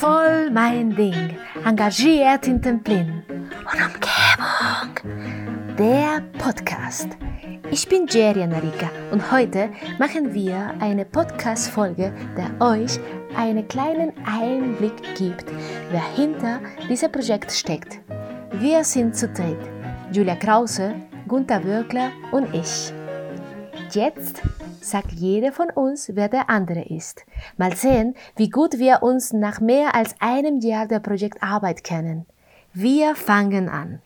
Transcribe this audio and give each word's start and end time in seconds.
voll 0.00 0.50
mein 0.50 0.96
Ding, 0.96 1.36
engagiert 1.62 2.46
in 2.46 2.62
Templin 2.62 3.22
und 3.28 3.80
Umgebung. 3.86 5.16
Der 5.76 6.22
Podcast. 6.38 7.08
Ich 7.70 7.86
bin 7.86 8.06
Jerry 8.08 8.46
Narika 8.46 8.88
und 9.10 9.30
heute 9.30 9.68
machen 9.98 10.32
wir 10.32 10.72
eine 10.80 11.04
Podcast-Folge, 11.04 12.14
der 12.34 12.66
euch 12.66 12.98
einen 13.36 13.68
kleinen 13.68 14.12
Einblick 14.24 14.96
gibt, 15.16 15.44
wer 15.90 16.04
hinter 16.16 16.60
diesem 16.88 17.12
Projekt 17.12 17.52
steckt. 17.52 18.00
Wir 18.52 18.82
sind 18.84 19.14
zu 19.14 19.28
dritt. 19.28 19.60
Julia 20.12 20.36
Krause, 20.36 20.94
Gunther 21.28 21.62
Würkler 21.62 22.10
und 22.32 22.54
ich. 22.54 22.90
Jetzt 23.92 24.40
sagt 24.82 25.12
jeder 25.12 25.52
von 25.52 25.70
uns, 25.70 26.10
wer 26.14 26.28
der 26.28 26.50
andere 26.50 26.82
ist. 26.82 27.24
Mal 27.56 27.76
sehen, 27.76 28.14
wie 28.36 28.50
gut 28.50 28.78
wir 28.78 29.02
uns 29.02 29.32
nach 29.32 29.60
mehr 29.60 29.94
als 29.94 30.14
einem 30.20 30.60
Jahr 30.60 30.86
der 30.86 31.00
Projektarbeit 31.00 31.84
kennen. 31.84 32.26
Wir 32.72 33.14
fangen 33.14 33.68
an. 33.68 34.00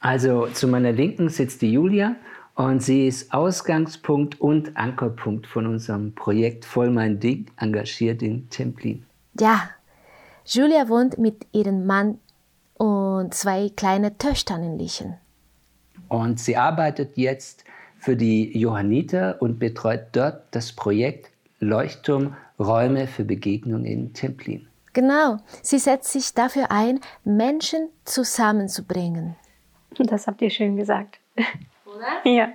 Also 0.00 0.46
zu 0.46 0.66
meiner 0.66 0.92
Linken 0.92 1.28
sitzt 1.28 1.62
die 1.62 1.72
Julia 1.72 2.16
und 2.54 2.82
sie 2.82 3.06
ist 3.06 3.32
Ausgangspunkt 3.32 4.40
und 4.40 4.76
Ankerpunkt 4.76 5.46
von 5.46 5.66
unserem 5.66 6.14
Projekt 6.14 6.64
Voll 6.64 6.90
mein 6.90 7.20
Ding, 7.20 7.46
engagiert 7.56 8.22
in 8.22 8.48
Templin. 8.48 9.04
Ja, 9.38 9.70
Julia 10.46 10.88
wohnt 10.88 11.18
mit 11.18 11.46
ihrem 11.52 11.86
Mann 11.86 12.18
und 12.74 13.34
zwei 13.34 13.70
kleinen 13.76 14.16
Töchtern 14.18 14.62
in 14.62 14.78
Lichen. 14.78 15.16
Und 16.08 16.40
sie 16.40 16.56
arbeitet 16.56 17.16
jetzt 17.16 17.64
für 18.00 18.16
die 18.16 18.58
Johanniter 18.58 19.36
und 19.40 19.58
betreut 19.58 20.06
dort 20.12 20.42
das 20.50 20.72
Projekt 20.72 21.30
Leuchtturm 21.60 22.34
Räume 22.58 23.06
für 23.06 23.24
Begegnung 23.24 23.84
in 23.84 24.12
Templin. 24.14 24.66
Genau, 24.92 25.36
sie 25.62 25.78
setzt 25.78 26.10
sich 26.10 26.34
dafür 26.34 26.70
ein, 26.70 27.00
Menschen 27.24 27.90
zusammenzubringen. 28.04 29.36
Das 29.98 30.26
habt 30.26 30.42
ihr 30.42 30.50
schön 30.50 30.76
gesagt. 30.76 31.20
Oder? 31.36 32.06
Ja. 32.24 32.48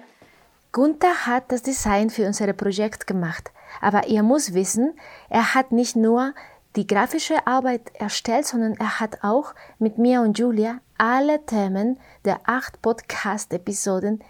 Gunther 0.71 1.25
hat 1.25 1.51
das 1.51 1.61
Design 1.61 2.09
für 2.09 2.25
unser 2.25 2.51
Projekt 2.51 3.07
gemacht, 3.07 3.51
aber 3.79 4.07
ihr 4.07 4.23
muss 4.23 4.53
wissen, 4.53 4.93
er 5.29 5.55
hat 5.55 5.71
nicht 5.71 5.95
nur 5.95 6.33
die 6.75 6.85
grafische 6.85 7.47
Arbeit 7.47 7.91
erstellt, 7.93 8.45
sondern 8.45 8.73
er 8.73 8.99
hat 8.99 9.23
auch 9.23 9.53
mit 9.79 9.97
mir 9.97 10.21
und 10.21 10.37
Julia 10.37 10.79
alle 10.97 11.45
Themen 11.45 11.97
der 12.25 12.41
acht 12.45 12.81
Podcast-Episoden 12.81 14.21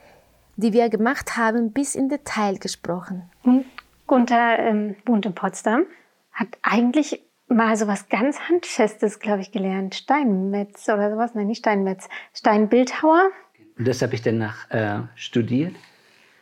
die 0.56 0.74
wir 0.74 0.90
gemacht 0.90 1.38
haben, 1.38 1.72
bis 1.72 1.96
in 1.96 2.10
Detail 2.10 2.58
gesprochen. 2.58 3.30
Und 3.44 3.66
Gunther 4.08 4.60
ähm, 4.60 4.96
wohnt 5.06 5.26
in 5.26 5.34
Potsdam, 5.34 5.86
hat 6.32 6.48
eigentlich 6.62 7.22
mal 7.48 7.76
so 7.78 7.88
was 7.88 8.10
ganz 8.10 8.40
Handfestes, 8.50 9.20
glaube 9.20 9.42
ich, 9.42 9.52
gelernt. 9.52 9.96
Steinmetz 9.96 10.88
oder 10.90 11.12
sowas. 11.12 11.32
Nein, 11.36 11.48
nicht 11.48 11.60
Steinmetz. 11.60 12.08
Steinbildhauer. 12.34 13.30
Und 13.78 13.88
das 13.88 14.02
habe 14.02 14.16
ich 14.16 14.22
danach 14.22 14.70
äh, 14.72 15.02
studiert 15.16 15.76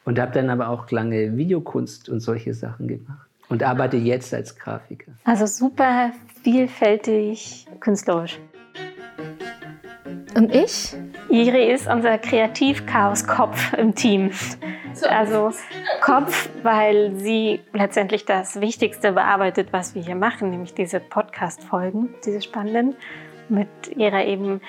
und 0.05 0.19
habe 0.19 0.31
dann 0.31 0.49
aber 0.49 0.69
auch 0.69 0.89
lange 0.91 1.35
Videokunst 1.35 2.09
und 2.09 2.19
solche 2.19 2.53
Sachen 2.53 2.87
gemacht 2.87 3.27
und 3.49 3.63
arbeite 3.63 3.97
jetzt 3.97 4.33
als 4.33 4.55
Grafiker. 4.55 5.13
Also 5.23 5.45
super 5.45 6.11
vielfältig 6.43 7.67
künstlerisch. 7.79 8.39
Und 10.35 10.53
ich? 10.53 10.95
Iri 11.33 11.71
ist 11.71 11.87
unser 11.87 12.19
Kreativchaos-Kopf 12.19 13.73
im 13.73 13.95
Team. 13.95 14.29
Also 15.09 15.51
Kopf, 15.99 16.47
weil 16.61 17.15
sie 17.15 17.59
letztendlich 17.73 18.25
das 18.25 18.61
Wichtigste 18.61 19.13
bearbeitet, 19.13 19.69
was 19.73 19.95
wir 19.95 20.03
hier 20.03 20.13
machen, 20.13 20.51
nämlich 20.51 20.75
diese 20.75 20.99
Podcast-Folgen, 20.99 22.13
diese 22.23 22.39
spannenden, 22.43 22.95
mit 23.49 23.67
ihrer 23.95 24.25
eben 24.25 24.61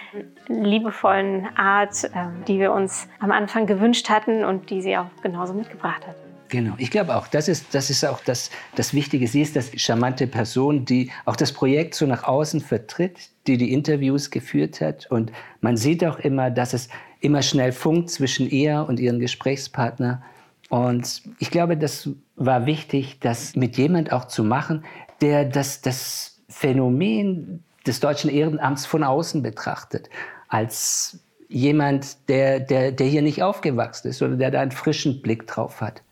liebevollen 0.48 1.48
Art, 1.55 2.11
ähm, 2.14 2.42
die 2.48 2.58
wir 2.58 2.73
uns 2.73 3.08
am 3.20 3.31
Anfang 3.31 3.67
gewünscht 3.67 4.08
hatten 4.08 4.42
und 4.42 4.70
die 4.70 4.81
sie 4.81 4.96
auch 4.96 5.11
genauso 5.23 5.52
mitgebracht 5.52 6.07
hat. 6.07 6.17
Genau, 6.55 6.75
ich 6.79 6.92
glaube 6.92 7.17
auch, 7.17 7.27
das 7.27 7.48
ist, 7.48 7.75
das 7.75 7.91
ist 7.91 8.05
auch 8.05 8.20
das, 8.20 8.48
das 8.77 8.95
Wichtige. 8.95 9.27
Sie 9.27 9.42
ist 9.42 9.57
das 9.57 9.73
charmante 9.75 10.29
Person, 10.29 10.85
die 10.85 11.11
auch 11.25 11.35
das 11.35 11.51
Projekt 11.51 11.97
so 11.97 12.07
nach 12.07 12.23
außen 12.23 12.61
vertritt, 12.61 13.31
die 13.48 13.57
die 13.57 13.73
Interviews 13.73 14.31
geführt 14.31 14.81
hat. 14.81 15.11
Und 15.11 15.33
man 15.63 15.77
sieht 15.77 16.05
auch 16.05 16.20
immer, 16.20 16.53
dass 16.53 16.73
es 16.73 16.89
immer 17.19 17.43
schnell 17.43 17.73
funkt 17.73 18.09
zwischen 18.09 18.48
ihr 18.48 18.87
und 18.89 19.01
ihrem 19.01 19.19
Gesprächspartner. 19.19 20.23
Und 20.69 21.23
ich 21.41 21.51
glaube, 21.51 21.77
das 21.77 22.11
war 22.37 22.67
wichtig, 22.67 23.19
das 23.19 23.57
mit 23.57 23.77
jemand 23.77 24.13
auch 24.13 24.27
zu 24.27 24.45
machen, 24.45 24.85
der 25.23 25.45
das, 25.45 25.81
das 25.81 26.41
Phänomen 26.48 27.64
des 27.85 27.98
deutschen 27.98 28.31
Ehrenamts 28.31 28.87
von 28.87 29.03
außen 29.03 29.43
betrachtet, 29.43 30.09
als 30.47 31.19
jemand, 31.48 32.29
der, 32.29 32.61
der, 32.61 32.93
der 32.93 33.09
hier 33.09 33.23
nicht 33.23 33.43
aufgewachsen 33.43 34.07
ist 34.07 34.23
oder 34.23 34.37
der 34.37 34.53
da 34.53 34.61
einen 34.61 34.70
frischen 34.70 35.20
Blick 35.20 35.48
drauf 35.48 35.81
hat. 35.81 36.04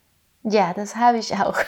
Ja, 0.44 0.72
das 0.74 0.96
habe 0.96 1.18
ich 1.18 1.34
auch. 1.34 1.58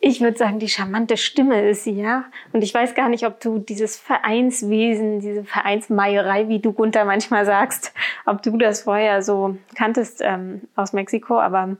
ich 0.00 0.20
würde 0.20 0.36
sagen, 0.36 0.58
die 0.58 0.68
charmante 0.68 1.16
Stimme 1.16 1.68
ist 1.68 1.84
sie, 1.84 1.92
ja. 1.92 2.24
Und 2.52 2.62
ich 2.62 2.72
weiß 2.72 2.94
gar 2.94 3.08
nicht, 3.08 3.26
ob 3.26 3.38
du 3.40 3.58
dieses 3.58 3.96
Vereinswesen, 3.96 5.20
diese 5.20 5.44
Vereinsmeierei, 5.44 6.48
wie 6.48 6.58
du 6.58 6.72
Gunther 6.72 7.04
manchmal 7.04 7.44
sagst, 7.44 7.92
ob 8.26 8.42
du 8.42 8.56
das 8.56 8.82
vorher 8.82 9.22
so 9.22 9.56
kanntest 9.76 10.20
ähm, 10.22 10.62
aus 10.74 10.92
Mexiko, 10.92 11.38
aber 11.38 11.76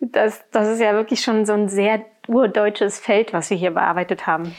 das, 0.00 0.42
das 0.50 0.68
ist 0.68 0.80
ja 0.80 0.92
wirklich 0.92 1.22
schon 1.22 1.46
so 1.46 1.54
ein 1.54 1.68
sehr 1.68 2.04
urdeutsches 2.28 2.98
Feld, 2.98 3.32
was 3.32 3.50
wir 3.50 3.56
hier 3.56 3.70
bearbeitet 3.70 4.26
haben. 4.26 4.54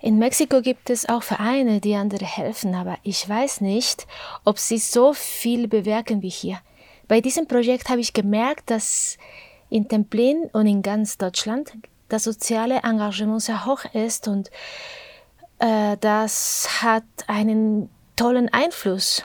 In 0.00 0.18
Mexiko 0.18 0.60
gibt 0.60 0.90
es 0.90 1.08
auch 1.08 1.22
Vereine, 1.22 1.80
die 1.80 1.94
andere 1.94 2.24
helfen, 2.24 2.74
aber 2.74 2.96
ich 3.02 3.28
weiß 3.28 3.60
nicht, 3.60 4.06
ob 4.44 4.58
sie 4.58 4.78
so 4.78 5.12
viel 5.12 5.66
bewirken 5.66 6.22
wie 6.22 6.28
hier. 6.28 6.58
Bei 7.08 7.20
diesem 7.20 7.46
Projekt 7.46 7.88
habe 7.88 8.00
ich 8.00 8.12
gemerkt, 8.12 8.70
dass 8.70 9.18
in 9.70 9.88
Templin 9.88 10.48
und 10.52 10.66
in 10.66 10.82
ganz 10.82 11.18
Deutschland 11.18 11.72
das 12.08 12.24
soziale 12.24 12.76
Engagement 12.76 13.42
sehr 13.42 13.66
hoch 13.66 13.84
ist 13.92 14.28
und 14.28 14.50
äh, 15.58 15.96
das 16.00 16.82
hat 16.82 17.04
einen 17.26 17.88
tollen 18.16 18.48
Einfluss 18.52 19.24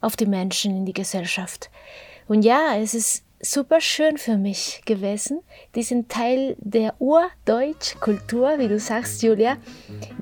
auf 0.00 0.16
die 0.16 0.26
Menschen 0.26 0.76
in 0.76 0.86
die 0.86 0.92
Gesellschaft. 0.92 1.70
Und 2.28 2.42
ja, 2.42 2.76
es 2.76 2.94
ist 2.94 3.24
super 3.40 3.80
schön 3.80 4.18
für 4.18 4.36
mich 4.36 4.82
gewesen, 4.84 5.40
diesen 5.74 6.08
Teil 6.08 6.56
der 6.60 6.94
Urdeutsch-Kultur, 7.00 8.58
wie 8.58 8.68
du 8.68 8.78
sagst, 8.78 9.22
Julia, 9.22 9.56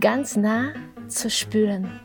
ganz 0.01 0.37
nah 0.37 0.72
zu 1.09 1.28
spüren. 1.28 2.01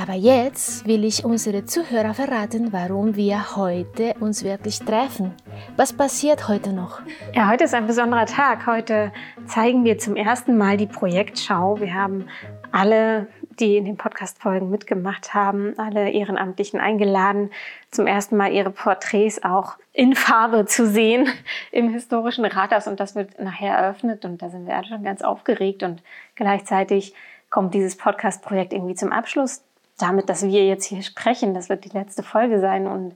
Aber 0.00 0.14
jetzt 0.14 0.86
will 0.86 1.04
ich 1.04 1.26
unsere 1.26 1.66
Zuhörer 1.66 2.14
verraten, 2.14 2.72
warum 2.72 3.16
wir 3.16 3.54
heute 3.56 4.14
uns 4.18 4.42
wirklich 4.42 4.78
treffen. 4.78 5.34
Was 5.76 5.92
passiert 5.92 6.48
heute 6.48 6.72
noch? 6.72 7.02
Ja, 7.34 7.50
heute 7.50 7.64
ist 7.64 7.74
ein 7.74 7.86
besonderer 7.86 8.24
Tag. 8.24 8.66
Heute 8.66 9.12
zeigen 9.44 9.84
wir 9.84 9.98
zum 9.98 10.16
ersten 10.16 10.56
Mal 10.56 10.78
die 10.78 10.86
Projektschau. 10.86 11.80
Wir 11.80 11.92
haben 11.92 12.28
alle, 12.72 13.26
die 13.58 13.76
in 13.76 13.84
den 13.84 13.98
Podcast-Folgen 13.98 14.70
mitgemacht 14.70 15.34
haben, 15.34 15.78
alle 15.78 16.10
Ehrenamtlichen 16.10 16.80
eingeladen, 16.80 17.50
zum 17.90 18.06
ersten 18.06 18.38
Mal 18.38 18.52
ihre 18.52 18.70
Porträts 18.70 19.44
auch 19.44 19.76
in 19.92 20.14
Farbe 20.14 20.64
zu 20.64 20.86
sehen 20.86 21.28
im 21.72 21.90
historischen 21.90 22.46
Rathaus. 22.46 22.86
Und 22.86 23.00
das 23.00 23.16
wird 23.16 23.38
nachher 23.38 23.76
eröffnet. 23.76 24.24
Und 24.24 24.40
da 24.40 24.48
sind 24.48 24.66
wir 24.66 24.76
alle 24.76 24.86
schon 24.86 25.04
ganz 25.04 25.20
aufgeregt. 25.20 25.82
Und 25.82 26.02
gleichzeitig 26.36 27.12
kommt 27.50 27.74
dieses 27.74 27.98
Podcast-Projekt 27.98 28.72
irgendwie 28.72 28.94
zum 28.94 29.12
Abschluss 29.12 29.62
damit, 30.02 30.28
dass 30.28 30.42
wir 30.42 30.66
jetzt 30.66 30.84
hier 30.84 31.02
sprechen. 31.02 31.54
Das 31.54 31.68
wird 31.68 31.84
die 31.84 31.96
letzte 31.96 32.22
Folge 32.22 32.60
sein 32.60 32.86
und 32.86 33.14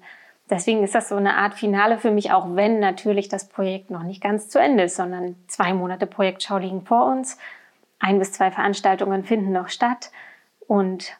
deswegen 0.50 0.82
ist 0.82 0.94
das 0.94 1.08
so 1.08 1.16
eine 1.16 1.36
Art 1.36 1.54
Finale 1.54 1.98
für 1.98 2.10
mich, 2.10 2.32
auch 2.32 2.54
wenn 2.54 2.80
natürlich 2.80 3.28
das 3.28 3.48
Projekt 3.48 3.90
noch 3.90 4.02
nicht 4.02 4.22
ganz 4.22 4.48
zu 4.48 4.58
Ende 4.58 4.84
ist, 4.84 4.96
sondern 4.96 5.36
zwei 5.48 5.72
Monate 5.74 6.06
Projektschau 6.06 6.58
liegen 6.58 6.82
vor 6.82 7.06
uns. 7.06 7.38
Ein 7.98 8.18
bis 8.18 8.32
zwei 8.32 8.50
Veranstaltungen 8.50 9.24
finden 9.24 9.52
noch 9.52 9.68
statt 9.68 10.10
und 10.66 11.16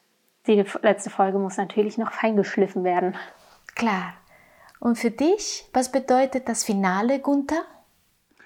die 0.46 0.62
letzte 0.82 1.10
Folge 1.10 1.38
muss 1.38 1.56
natürlich 1.56 1.96
noch 1.96 2.12
feingeschliffen 2.12 2.84
werden. 2.84 3.14
Klar. 3.74 4.14
Und 4.78 4.98
für 4.98 5.10
dich, 5.10 5.64
was 5.72 5.90
bedeutet 5.90 6.48
das 6.48 6.64
Finale, 6.64 7.18
Gunther? 7.18 7.62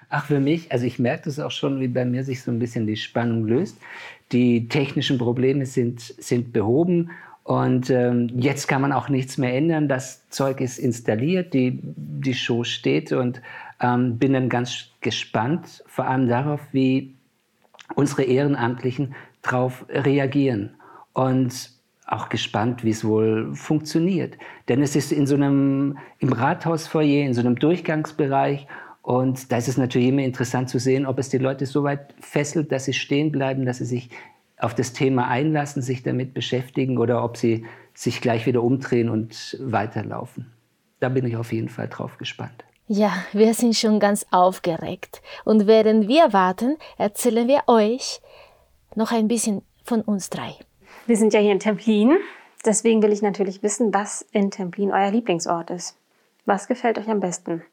Ach, 0.09 0.25
für 0.25 0.39
mich, 0.39 0.71
also 0.71 0.85
ich 0.85 0.97
merke 0.97 1.25
das 1.25 1.39
auch 1.39 1.51
schon, 1.51 1.79
wie 1.79 1.87
bei 1.87 2.05
mir 2.05 2.23
sich 2.23 2.41
so 2.41 2.51
ein 2.51 2.59
bisschen 2.59 2.87
die 2.87 2.95
Spannung 2.95 3.45
löst. 3.45 3.77
Die 4.31 4.67
technischen 4.67 5.17
Probleme 5.17 5.65
sind, 5.65 5.99
sind 6.01 6.53
behoben 6.53 7.11
und 7.43 7.89
ähm, 7.89 8.29
jetzt 8.35 8.67
kann 8.67 8.81
man 8.81 8.91
auch 8.91 9.09
nichts 9.09 9.39
mehr 9.39 9.55
ändern. 9.55 9.87
Das 9.87 10.29
Zeug 10.29 10.61
ist 10.61 10.77
installiert, 10.77 11.53
die, 11.53 11.79
die 11.83 12.35
Show 12.35 12.63
steht 12.63 13.11
und 13.11 13.41
ähm, 13.81 14.19
bin 14.19 14.33
dann 14.33 14.49
ganz 14.49 14.91
gespannt, 15.01 15.83
vor 15.87 16.05
allem 16.05 16.27
darauf, 16.27 16.61
wie 16.73 17.15
unsere 17.95 18.23
Ehrenamtlichen 18.23 19.15
darauf 19.41 19.85
reagieren. 19.89 20.75
Und 21.13 21.71
auch 22.05 22.29
gespannt, 22.29 22.83
wie 22.83 22.89
es 22.89 23.03
wohl 23.03 23.53
funktioniert. 23.55 24.37
Denn 24.67 24.81
es 24.81 24.95
ist 24.95 25.11
in 25.11 25.27
so 25.27 25.35
einem, 25.35 25.97
im 26.19 26.33
Rathausfoyer, 26.33 27.25
in 27.25 27.33
so 27.33 27.41
einem 27.41 27.55
Durchgangsbereich 27.55 28.67
Und 29.01 29.51
da 29.51 29.57
ist 29.57 29.67
es 29.67 29.77
natürlich 29.77 30.09
immer 30.09 30.21
interessant 30.21 30.69
zu 30.69 30.79
sehen, 30.79 31.05
ob 31.05 31.19
es 31.19 31.29
die 31.29 31.37
Leute 31.37 31.65
so 31.65 31.83
weit 31.83 32.13
fesselt, 32.19 32.71
dass 32.71 32.85
sie 32.85 32.93
stehen 32.93 33.31
bleiben, 33.31 33.65
dass 33.65 33.77
sie 33.77 33.85
sich 33.85 34.09
auf 34.59 34.75
das 34.75 34.93
Thema 34.93 35.27
einlassen, 35.27 35.81
sich 35.81 36.03
damit 36.03 36.33
beschäftigen 36.33 36.97
oder 36.97 37.23
ob 37.23 37.37
sie 37.37 37.65
sich 37.93 38.21
gleich 38.21 38.45
wieder 38.45 38.61
umdrehen 38.61 39.09
und 39.09 39.57
weiterlaufen. 39.61 40.51
Da 40.99 41.09
bin 41.09 41.25
ich 41.25 41.37
auf 41.37 41.53
jeden 41.53 41.69
Fall 41.69 41.87
drauf 41.87 42.17
gespannt. 42.17 42.65
Ja, 42.87 43.13
wir 43.33 43.53
sind 43.53 43.75
schon 43.75 43.99
ganz 43.99 44.25
aufgeregt. 44.31 45.21
Und 45.45 45.67
während 45.67 46.07
wir 46.07 46.33
warten, 46.33 46.77
erzählen 46.97 47.47
wir 47.47 47.63
euch 47.67 48.19
noch 48.95 49.11
ein 49.11 49.27
bisschen 49.27 49.61
von 49.83 50.01
uns 50.01 50.29
drei. 50.29 50.55
Wir 51.05 51.15
sind 51.15 51.33
ja 51.33 51.39
hier 51.39 51.51
in 51.51 51.59
Templin. 51.59 52.17
Deswegen 52.65 53.01
will 53.01 53.13
ich 53.13 53.21
natürlich 53.21 53.63
wissen, 53.63 53.93
was 53.93 54.25
in 54.31 54.51
Templin 54.51 54.91
euer 54.91 55.11
Lieblingsort 55.11 55.69
ist. 55.69 55.97
Was 56.45 56.67
gefällt 56.67 56.97
euch 56.97 57.07
am 57.07 57.19
besten? 57.19 57.63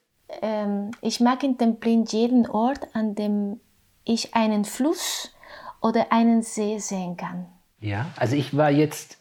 Ähm, 0.43 0.91
ich 1.01 1.21
mag 1.21 1.43
in 1.43 1.59
Templin 1.59 2.05
jeden 2.05 2.49
Ort, 2.49 2.95
an 2.95 3.15
dem 3.15 3.61
ich 4.05 4.35
einen 4.35 4.65
Fluss 4.65 5.33
oder 5.81 6.13
einen 6.13 6.43
See 6.43 6.79
sehen 6.79 7.17
kann. 7.17 7.47
Ja, 7.81 8.07
also 8.17 8.37
ich 8.37 8.57
war 8.57 8.71
jetzt, 8.71 9.19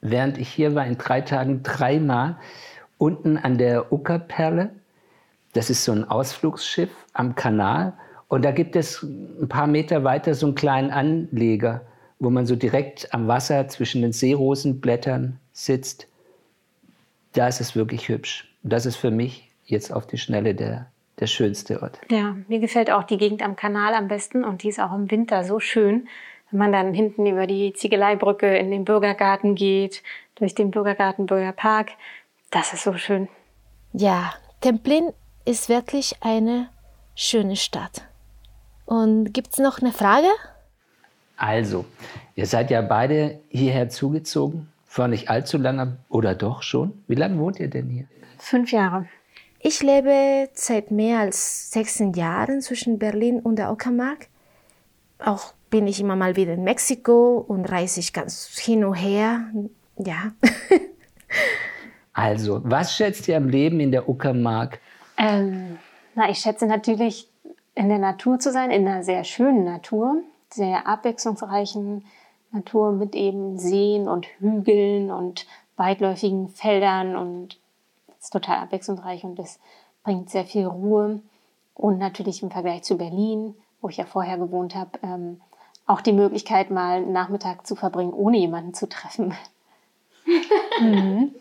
während 0.00 0.38
ich 0.38 0.48
hier 0.48 0.74
war, 0.74 0.86
in 0.86 0.98
drei 0.98 1.20
Tagen 1.20 1.62
dreimal 1.62 2.36
unten 2.98 3.36
an 3.36 3.58
der 3.58 3.92
Uckerperle. 3.92 4.70
Das 5.52 5.70
ist 5.70 5.84
so 5.84 5.92
ein 5.92 6.04
Ausflugsschiff 6.04 6.90
am 7.12 7.34
Kanal. 7.34 7.94
Und 8.28 8.44
da 8.44 8.50
gibt 8.50 8.76
es 8.76 9.02
ein 9.02 9.48
paar 9.48 9.66
Meter 9.66 10.04
weiter 10.04 10.34
so 10.34 10.46
einen 10.46 10.54
kleinen 10.54 10.90
Anleger, 10.90 11.82
wo 12.18 12.28
man 12.28 12.44
so 12.44 12.56
direkt 12.56 13.14
am 13.14 13.28
Wasser 13.28 13.68
zwischen 13.68 14.02
den 14.02 14.12
Seerosenblättern 14.12 15.38
sitzt. 15.52 16.08
Da 17.32 17.48
ist 17.48 17.60
es 17.60 17.74
wirklich 17.74 18.08
hübsch. 18.08 18.54
Das 18.62 18.84
ist 18.84 18.96
für 18.96 19.10
mich 19.10 19.47
jetzt 19.68 19.92
auf 19.92 20.06
die 20.06 20.18
Schnelle 20.18 20.54
der, 20.54 20.90
der 21.20 21.26
schönste 21.26 21.82
Ort. 21.82 22.00
Ja, 22.10 22.36
mir 22.48 22.58
gefällt 22.58 22.90
auch 22.90 23.04
die 23.04 23.18
Gegend 23.18 23.42
am 23.42 23.56
Kanal 23.56 23.94
am 23.94 24.08
besten 24.08 24.44
und 24.44 24.62
die 24.62 24.68
ist 24.68 24.80
auch 24.80 24.94
im 24.94 25.10
Winter 25.10 25.44
so 25.44 25.60
schön. 25.60 26.08
Wenn 26.50 26.58
man 26.58 26.72
dann 26.72 26.94
hinten 26.94 27.26
über 27.26 27.46
die 27.46 27.74
Ziegeleibrücke 27.74 28.56
in 28.56 28.70
den 28.70 28.84
Bürgergarten 28.84 29.54
geht, 29.54 30.02
durch 30.34 30.54
den 30.54 30.70
Bürgergarten 30.70 31.26
Bürgerpark, 31.26 31.90
das 32.50 32.72
ist 32.72 32.84
so 32.84 32.94
schön. 32.94 33.28
Ja, 33.92 34.32
Templin 34.60 35.12
ist 35.44 35.68
wirklich 35.68 36.16
eine 36.20 36.68
schöne 37.14 37.56
Stadt. 37.56 38.02
Und 38.86 39.34
gibt 39.34 39.52
es 39.52 39.58
noch 39.58 39.80
eine 39.80 39.92
Frage? 39.92 40.28
Also, 41.36 41.84
ihr 42.34 42.46
seid 42.46 42.70
ja 42.70 42.80
beide 42.80 43.40
hierher 43.50 43.90
zugezogen, 43.90 44.72
vor 44.86 45.08
nicht 45.08 45.28
allzu 45.28 45.58
langer 45.58 45.98
oder 46.08 46.34
doch 46.34 46.62
schon. 46.62 47.04
Wie 47.06 47.14
lange 47.14 47.38
wohnt 47.38 47.60
ihr 47.60 47.68
denn 47.68 47.88
hier? 47.88 48.06
Fünf 48.38 48.72
Jahre. 48.72 49.06
Ich 49.60 49.82
lebe 49.82 50.48
seit 50.54 50.90
mehr 50.90 51.18
als 51.18 51.72
16 51.72 52.12
Jahren 52.12 52.60
zwischen 52.60 52.98
Berlin 52.98 53.40
und 53.40 53.56
der 53.56 53.72
Uckermark. 53.72 54.28
Auch 55.18 55.52
bin 55.68 55.86
ich 55.86 56.00
immer 56.00 56.16
mal 56.16 56.36
wieder 56.36 56.54
in 56.54 56.62
Mexiko 56.62 57.38
und 57.38 57.64
reise 57.64 58.00
ich 58.00 58.12
ganz 58.12 58.56
hin 58.58 58.84
und 58.84 58.94
her. 58.94 59.50
Ja. 59.96 60.32
also, 62.12 62.60
was 62.64 62.94
schätzt 62.94 63.26
ihr 63.26 63.36
am 63.36 63.48
Leben 63.48 63.80
in 63.80 63.90
der 63.90 64.08
Uckermark? 64.08 64.80
Ähm, 65.16 65.78
na, 66.14 66.30
ich 66.30 66.38
schätze 66.38 66.66
natürlich 66.66 67.28
in 67.74 67.88
der 67.88 67.98
Natur 67.98 68.38
zu 68.38 68.52
sein, 68.52 68.70
in 68.70 68.86
einer 68.86 69.02
sehr 69.02 69.24
schönen 69.24 69.64
Natur, 69.64 70.22
sehr 70.50 70.86
abwechslungsreichen 70.86 72.04
Natur 72.52 72.92
mit 72.92 73.14
eben 73.14 73.58
Seen 73.58 74.08
und 74.08 74.26
Hügeln 74.38 75.10
und 75.10 75.46
weitläufigen 75.76 76.48
Feldern 76.48 77.16
und 77.16 77.58
ist 78.20 78.32
total 78.32 78.58
abwechslungsreich 78.58 79.24
und 79.24 79.38
es 79.38 79.58
bringt 80.02 80.30
sehr 80.30 80.44
viel 80.44 80.66
Ruhe 80.66 81.20
und 81.74 81.98
natürlich 81.98 82.42
im 82.42 82.50
Vergleich 82.50 82.82
zu 82.82 82.96
Berlin, 82.96 83.54
wo 83.80 83.88
ich 83.88 83.96
ja 83.96 84.04
vorher 84.04 84.38
gewohnt 84.38 84.74
habe, 84.74 84.98
ähm, 85.02 85.40
auch 85.86 86.00
die 86.00 86.12
Möglichkeit, 86.12 86.70
mal 86.70 86.98
einen 86.98 87.12
Nachmittag 87.12 87.66
zu 87.66 87.74
verbringen, 87.74 88.12
ohne 88.12 88.38
jemanden 88.38 88.74
zu 88.74 88.88
treffen. 88.88 89.34
Mhm. 90.80 91.34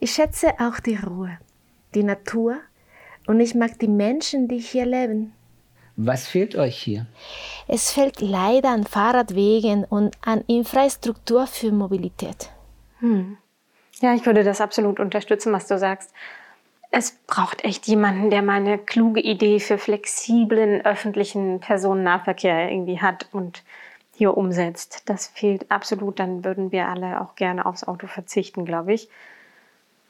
Ich 0.00 0.12
schätze 0.12 0.54
auch 0.60 0.80
die 0.80 0.96
Ruhe, 0.96 1.38
die 1.94 2.02
Natur 2.02 2.56
und 3.26 3.40
ich 3.40 3.54
mag 3.54 3.78
die 3.78 3.88
Menschen, 3.88 4.48
die 4.48 4.58
hier 4.58 4.86
leben. 4.86 5.32
Was 5.96 6.26
fehlt 6.26 6.56
euch 6.56 6.76
hier? 6.76 7.06
Es 7.68 7.92
fehlt 7.92 8.20
leider 8.20 8.70
an 8.70 8.84
Fahrradwegen 8.84 9.84
und 9.84 10.16
an 10.22 10.42
Infrastruktur 10.46 11.46
für 11.46 11.70
Mobilität. 11.70 12.50
Hm. 12.98 13.38
Ja, 14.04 14.12
ich 14.12 14.26
würde 14.26 14.44
das 14.44 14.60
absolut 14.60 15.00
unterstützen, 15.00 15.50
was 15.54 15.66
du 15.66 15.78
sagst. 15.78 16.12
Es 16.90 17.12
braucht 17.26 17.64
echt 17.64 17.86
jemanden, 17.86 18.28
der 18.28 18.42
mal 18.42 18.56
eine 18.56 18.76
kluge 18.76 19.22
Idee 19.22 19.60
für 19.60 19.78
flexiblen 19.78 20.84
öffentlichen 20.84 21.60
Personennahverkehr 21.60 22.70
irgendwie 22.70 23.00
hat 23.00 23.26
und 23.32 23.62
hier 24.12 24.36
umsetzt. 24.36 25.08
Das 25.08 25.28
fehlt 25.28 25.70
absolut. 25.70 26.18
Dann 26.18 26.44
würden 26.44 26.70
wir 26.70 26.86
alle 26.88 27.18
auch 27.22 27.34
gerne 27.34 27.64
aufs 27.64 27.84
Auto 27.84 28.06
verzichten, 28.06 28.66
glaube 28.66 28.92
ich. 28.92 29.08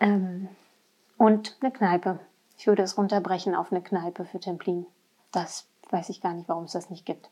Ähm, 0.00 0.48
und 1.16 1.56
eine 1.60 1.70
Kneipe. 1.70 2.18
Ich 2.58 2.66
würde 2.66 2.82
es 2.82 2.98
runterbrechen 2.98 3.54
auf 3.54 3.70
eine 3.70 3.80
Kneipe 3.80 4.24
für 4.24 4.40
Templin. 4.40 4.86
Das 5.30 5.68
weiß 5.90 6.08
ich 6.08 6.20
gar 6.20 6.34
nicht, 6.34 6.48
warum 6.48 6.64
es 6.64 6.72
das 6.72 6.90
nicht 6.90 7.06
gibt. 7.06 7.30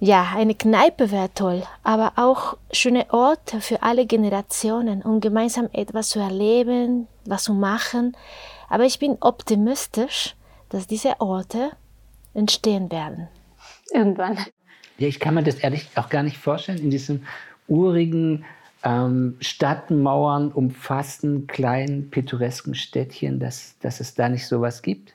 Ja, 0.00 0.32
eine 0.36 0.54
Kneipe 0.54 1.10
wäre 1.10 1.30
toll, 1.34 1.64
aber 1.82 2.12
auch 2.16 2.56
schöne 2.70 3.12
Orte 3.12 3.60
für 3.60 3.82
alle 3.82 4.06
Generationen, 4.06 5.02
um 5.02 5.20
gemeinsam 5.20 5.68
etwas 5.72 6.10
zu 6.10 6.20
erleben, 6.20 7.08
was 7.24 7.44
zu 7.44 7.52
machen. 7.52 8.16
Aber 8.68 8.84
ich 8.84 9.00
bin 9.00 9.16
optimistisch, 9.20 10.36
dass 10.68 10.86
diese 10.86 11.20
Orte 11.20 11.72
entstehen 12.32 12.92
werden. 12.92 13.28
Irgendwann. 13.92 14.38
Ja, 14.98 15.08
ich 15.08 15.18
kann 15.18 15.34
mir 15.34 15.42
das 15.42 15.56
ehrlich 15.56 15.88
auch 15.96 16.08
gar 16.08 16.22
nicht 16.22 16.38
vorstellen, 16.38 16.78
in 16.78 16.90
diesem 16.90 17.26
urigen, 17.66 18.44
ähm, 18.84 19.36
Stadtmauern 19.40 20.52
umfassten, 20.52 21.48
kleinen, 21.48 22.10
pittoresken 22.10 22.74
Städtchen, 22.74 23.40
dass, 23.40 23.76
dass 23.80 23.98
es 23.98 24.14
da 24.14 24.28
nicht 24.28 24.46
sowas 24.46 24.82
gibt. 24.82 25.14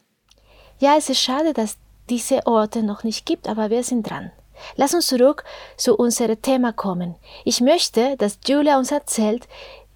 Ja, 0.80 0.96
es 0.98 1.10
ist 1.10 1.22
schade, 1.22 1.54
dass 1.54 1.78
diese 2.10 2.46
Orte 2.46 2.84
noch 2.84 3.04
nicht 3.06 3.26
gibt, 3.26 3.48
aber 3.48 3.70
wir 3.70 3.84
sind 3.84 4.10
dran. 4.10 4.32
Lass 4.76 4.94
uns 4.94 5.08
zurück 5.08 5.44
zu 5.78 5.96
unserem 5.96 6.42
Thema 6.42 6.74
kommen. 6.74 7.16
Ich 7.46 7.62
möchte, 7.62 8.16
dass 8.18 8.40
Julia 8.46 8.78
uns 8.78 8.92
erzählt, 8.92 9.48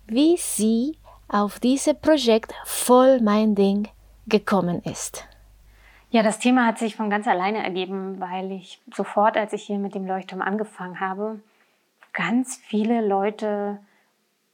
wie 0.08 0.38
sie 0.38 0.98
auf 1.28 1.60
dieses 1.60 1.94
Projekt 1.96 2.54
Voll 2.66 3.22
mein 3.22 3.56
Ding 3.56 3.90
gekommen 4.28 4.82
ist. 4.84 5.28
Ja, 6.10 6.24
das 6.24 6.40
Thema 6.40 6.66
hat 6.66 6.78
sich 6.78 6.96
von 6.96 7.10
ganz 7.10 7.28
alleine 7.28 7.64
ergeben, 7.64 8.20
weil 8.20 8.52
ich 8.52 8.82
sofort, 8.96 9.36
als 9.36 9.52
ich 9.54 9.64
hier 9.64 9.78
mit 9.78 9.94
dem 9.94 10.06
Leuchtturm 10.06 10.42
angefangen 10.42 11.00
habe, 11.02 11.42
ganz 12.14 12.56
viele 12.56 13.06
Leute 13.06 13.80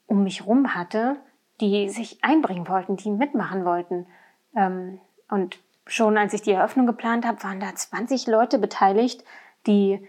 um 0.08 0.24
mich 0.24 0.46
rum 0.46 0.74
hatte, 0.74 1.18
die 1.62 1.90
sich 1.90 2.24
einbringen 2.24 2.68
wollten, 2.68 2.98
die 2.98 3.12
mitmachen 3.12 3.66
wollten. 3.66 4.08
Ähm, 4.56 5.00
und 5.30 5.60
schon 5.86 6.18
als 6.18 6.34
ich 6.34 6.42
die 6.42 6.52
Eröffnung 6.52 6.88
geplant 6.88 7.26
habe, 7.26 7.44
waren 7.44 7.60
da 7.60 7.74
20 7.74 8.28
Leute 8.28 8.58
beteiligt, 8.58 9.24
die 9.68 10.00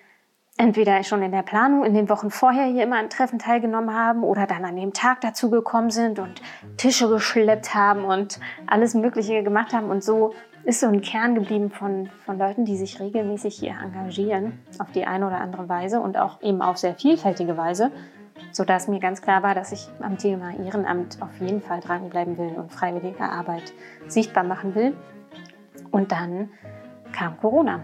entweder 0.57 1.03
schon 1.03 1.23
in 1.23 1.33
der 1.33 1.43
Planung 1.43 1.85
in 1.85 1.95
den 1.95 2.09
Wochen 2.09 2.31
vorher 2.31 2.67
hier 2.67 2.85
immer 2.85 2.99
an 2.99 3.11
Treffen 3.11 3.39
teilgenommen 3.39 3.93
haben 3.93 4.23
oder 4.23 4.47
dann 4.47 4.65
an 4.65 4.77
dem 4.77 4.93
Tag 4.93 5.21
dazu 5.21 5.51
gekommen 5.51 5.91
sind 5.91 6.19
und 6.19 6.41
Tische 6.77 7.09
geschleppt 7.09 7.75
haben 7.75 8.05
und 8.05 8.39
alles 8.67 8.95
Mögliche 8.95 9.43
gemacht 9.43 9.73
haben. 9.73 9.91
Und 9.91 10.05
so 10.05 10.33
ist 10.65 10.81
so 10.81 10.87
ein 10.87 11.01
Kern 11.01 11.35
geblieben 11.35 11.71
von, 11.71 12.09
von 12.25 12.39
Leuten, 12.39 12.65
die 12.65 12.77
sich 12.77 13.01
regelmäßig 13.01 13.57
hier 13.57 13.75
engagieren, 13.83 14.61
auf 14.79 14.93
die 14.93 15.07
eine 15.07 15.27
oder 15.27 15.41
andere 15.41 15.69
Weise 15.69 16.01
und 16.01 16.17
auch 16.17 16.41
eben 16.41 16.63
auf 16.63 16.79
sehr 16.79 16.95
vielfältige 16.95 17.57
Weise, 17.57 17.91
sodass 18.53 18.87
mir 18.87 19.01
ganz 19.01 19.23
klar 19.23 19.43
war, 19.43 19.57
dass 19.57 19.73
ich 19.73 19.89
am 20.01 20.19
Thema 20.19 20.53
Ehrenamt 20.57 21.21
auf 21.21 21.41
jeden 21.41 21.63
Fall 21.63 21.81
dranbleiben 21.81 22.39
will 22.39 22.55
und 22.57 22.73
freiwillige 22.73 23.25
Arbeit 23.25 23.73
sichtbar 24.07 24.45
machen 24.45 24.75
will. 24.77 24.97
Und 25.91 26.13
dann 26.13 26.51
kam 27.13 27.37
Corona. 27.39 27.81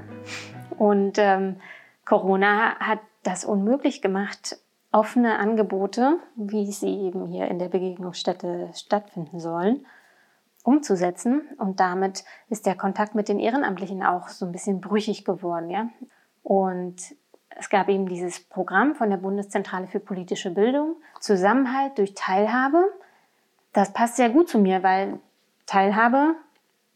Und 0.78 1.18
ähm, 1.18 1.56
Corona 2.04 2.76
hat 2.78 3.00
das 3.22 3.44
unmöglich 3.44 4.02
gemacht, 4.02 4.58
offene 4.92 5.38
Angebote, 5.38 6.18
wie 6.36 6.70
sie 6.72 6.88
eben 6.88 7.26
hier 7.26 7.48
in 7.48 7.58
der 7.58 7.68
Begegnungsstätte 7.68 8.70
stattfinden 8.74 9.38
sollen, 9.38 9.86
umzusetzen. 10.64 11.42
Und 11.58 11.80
damit 11.80 12.24
ist 12.48 12.66
der 12.66 12.74
Kontakt 12.74 13.14
mit 13.14 13.28
den 13.28 13.38
Ehrenamtlichen 13.38 14.02
auch 14.02 14.28
so 14.28 14.46
ein 14.46 14.52
bisschen 14.52 14.80
brüchig 14.80 15.24
geworden. 15.24 15.70
Ja? 15.70 15.88
Und 16.42 17.14
es 17.56 17.68
gab 17.68 17.88
eben 17.88 18.08
dieses 18.08 18.40
Programm 18.40 18.94
von 18.94 19.10
der 19.10 19.18
Bundeszentrale 19.18 19.86
für 19.86 20.00
politische 20.00 20.50
Bildung, 20.50 20.96
Zusammenhalt 21.20 21.98
durch 21.98 22.14
Teilhabe. 22.14 22.84
Das 23.72 23.92
passt 23.92 24.16
sehr 24.16 24.30
gut 24.30 24.48
zu 24.48 24.58
mir, 24.58 24.82
weil 24.82 25.20
Teilhabe 25.66 26.34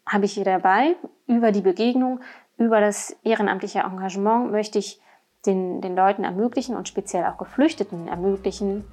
habe 0.06 0.24
ich 0.24 0.32
hier 0.32 0.44
dabei. 0.44 0.96
Über 1.26 1.52
die 1.52 1.60
Begegnung 1.60 2.20
über 2.56 2.80
das 2.80 3.16
ehrenamtliche 3.22 3.80
Engagement 3.80 4.50
möchte 4.50 4.78
ich 4.78 5.00
den, 5.46 5.80
den 5.80 5.96
Leuten 5.96 6.24
ermöglichen 6.24 6.76
und 6.76 6.88
speziell 6.88 7.24
auch 7.26 7.38
Geflüchteten 7.38 8.08
ermöglichen, 8.08 8.84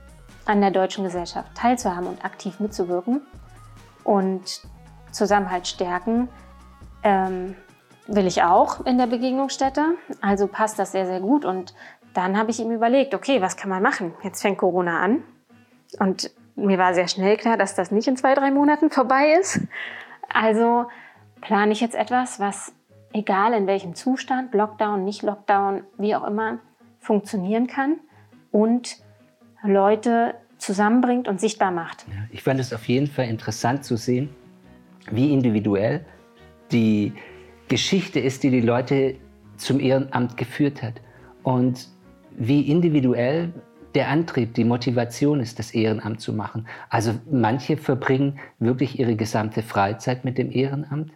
an 0.46 0.62
der 0.62 0.72
deutschen 0.72 1.04
Gesellschaft 1.04 1.56
teilzuhaben 1.56 2.08
und 2.08 2.26
aktiv 2.26 2.60
mitzuwirken 2.60 3.22
und 4.04 4.62
Zusammenhalt 5.12 5.68
stärken, 5.68 6.30
ähm, 7.04 7.56
will 8.08 8.28
ich 8.28 8.44
auch 8.44 8.86
in 8.86 8.98
der 8.98 9.08
Begegnungsstätte. 9.08 9.96
Also 10.22 10.48
passt 10.48 10.80
das 10.80 10.92
sehr, 10.92 11.06
sehr 11.06 11.20
gut. 11.20 11.46
Und 11.46 11.74
dann 12.14 12.38
habe 12.38 12.52
ich 12.52 12.60
ihm 12.60 12.72
überlegt, 12.72 13.14
okay, 13.14 13.42
was 13.42 13.56
kann 13.56 13.70
man 13.70 13.84
machen? 13.84 14.14
Jetzt 14.24 14.42
fängt 14.42 14.58
Corona 14.58 15.00
an. 15.00 15.24
Und 16.00 16.32
mir 16.56 16.78
war 16.78 16.94
sehr 16.94 17.08
schnell 17.08 17.38
klar, 17.38 17.58
dass 17.58 17.76
das 17.76 17.92
nicht 17.92 18.08
in 18.08 18.18
zwei, 18.18 18.34
drei 18.34 18.52
Monaten 18.52 18.90
vorbei 18.90 19.34
ist. 19.40 19.62
Also 20.30 20.86
plane 21.42 21.72
ich 21.72 21.82
jetzt 21.82 21.96
etwas, 21.96 22.40
was 22.40 22.74
egal 23.14 23.54
in 23.54 23.68
welchem 23.68 23.96
Zustand, 23.96 24.54
Lockdown, 24.54 25.04
nicht 25.04 25.24
Lockdown, 25.24 25.84
wie 25.98 26.16
auch 26.16 26.26
immer, 26.28 26.60
funktionieren 27.00 27.68
kann 27.68 28.00
und 28.52 28.98
Leute 29.64 30.36
zusammenbringt 30.58 31.28
und 31.28 31.40
sichtbar 31.42 31.72
macht. 31.72 32.06
ich 32.32 32.44
fand 32.44 32.60
es 32.60 32.72
auf 32.74 32.86
jeden 32.86 33.08
Fall 33.08 33.26
interessant 33.26 33.84
zu 33.84 33.98
sehen, 33.98 34.30
wie 35.10 35.34
individuell 35.34 36.06
die 36.72 37.14
Geschichte 37.68 38.20
ist, 38.20 38.44
die 38.44 38.52
die 38.52 38.62
Leute 38.62 39.16
zum 39.58 39.80
Ehrenamt 39.80 40.38
geführt 40.38 40.84
hat. 40.84 40.96
Und 41.44 41.88
wie 42.38 42.62
individuell 42.62 43.54
der 43.96 44.10
Antrieb, 44.10 44.54
die 44.54 44.64
Motivation 44.64 45.40
ist, 45.40 45.60
das 45.60 45.72
Ehrenamt 45.72 46.22
zu 46.22 46.34
machen. 46.34 46.68
Also 46.90 47.14
manche 47.30 47.78
verbringen 47.78 48.40
wirklich 48.60 49.00
ihre 49.00 49.16
gesamte 49.16 49.64
Freizeit 49.64 50.24
mit 50.24 50.38
dem 50.38 50.52
Ehrenamt. 50.52 51.12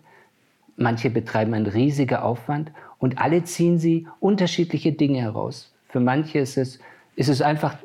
Manche 0.77 1.09
betreiben 1.09 1.53
einen 1.53 1.67
riesigen 1.67 2.17
Aufwand 2.17 2.71
und 2.99 3.17
alle 3.19 3.43
ziehen 3.43 3.77
sie 3.77 4.07
unterschiedliche 4.19 4.91
Dinge 4.91 5.21
heraus. 5.21 5.73
Für 5.87 5.99
manche 5.99 6.39
ist 6.39 6.57
es, 6.57 6.79
ist 7.15 7.29
es 7.29 7.41
einfach 7.41 7.77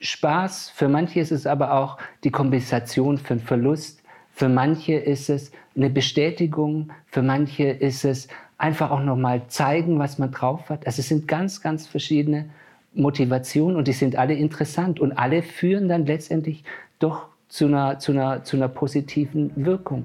Spaß, 0.00 0.70
für 0.70 0.88
manche 0.88 1.20
ist 1.20 1.30
es 1.30 1.46
aber 1.46 1.74
auch 1.74 1.98
die 2.24 2.30
Kompensation 2.30 3.18
für 3.18 3.34
einen 3.34 3.42
Verlust, 3.42 4.02
für 4.32 4.48
manche 4.48 4.94
ist 4.94 5.28
es 5.30 5.52
eine 5.76 5.90
Bestätigung, 5.90 6.90
für 7.06 7.22
manche 7.22 7.64
ist 7.64 8.04
es 8.04 8.28
einfach 8.58 8.90
auch 8.90 9.02
nochmal 9.02 9.42
zeigen, 9.48 9.98
was 9.98 10.18
man 10.18 10.30
drauf 10.30 10.70
hat. 10.70 10.86
Also 10.86 11.00
es 11.00 11.08
sind 11.08 11.28
ganz, 11.28 11.60
ganz 11.60 11.86
verschiedene 11.86 12.48
Motivationen 12.94 13.76
und 13.76 13.88
die 13.88 13.92
sind 13.92 14.16
alle 14.16 14.34
interessant 14.34 15.00
und 15.00 15.12
alle 15.12 15.42
führen 15.42 15.88
dann 15.88 16.06
letztendlich 16.06 16.64
doch 16.98 17.26
zu 17.48 17.66
einer, 17.66 17.98
zu 17.98 18.12
einer, 18.12 18.44
zu 18.44 18.56
einer 18.56 18.68
positiven 18.68 19.52
Wirkung. 19.56 20.04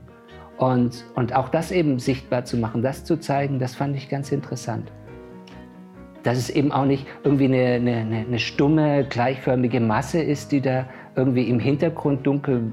Und, 0.58 1.06
und 1.16 1.36
auch 1.36 1.50
das 1.50 1.72
eben 1.72 2.00
sichtbar 2.00 2.46
zu 2.46 2.58
machen, 2.58 2.82
das 2.82 3.04
zu 3.04 3.18
zeigen, 3.18 3.60
das 3.60 3.76
fand 3.76 3.96
ich 3.96 4.10
ganz 4.10 4.32
interessant. 4.32 4.92
Dass 6.24 6.38
es 6.38 6.50
eben 6.50 6.72
auch 6.72 6.86
nicht 6.86 7.06
irgendwie 7.24 7.46
eine, 7.46 7.76
eine, 7.76 8.26
eine 8.28 8.40
stumme, 8.40 9.06
gleichförmige 9.08 9.80
Masse 9.80 10.22
ist, 10.22 10.52
die 10.52 10.62
da 10.62 10.88
irgendwie 11.16 11.44
im 11.44 11.60
Hintergrund 11.60 12.26
dunkel 12.26 12.72